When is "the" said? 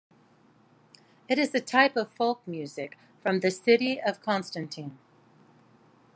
3.41-3.51